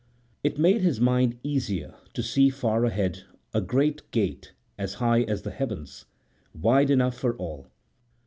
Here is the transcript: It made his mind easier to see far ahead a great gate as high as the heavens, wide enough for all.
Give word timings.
It 0.43 0.57
made 0.57 0.81
his 0.81 0.99
mind 0.99 1.37
easier 1.43 1.93
to 2.15 2.23
see 2.23 2.49
far 2.49 2.85
ahead 2.85 3.21
a 3.53 3.61
great 3.61 4.01
gate 4.09 4.51
as 4.75 4.95
high 4.95 5.21
as 5.21 5.43
the 5.43 5.51
heavens, 5.51 6.07
wide 6.55 6.89
enough 6.89 7.15
for 7.15 7.35
all. 7.37 7.67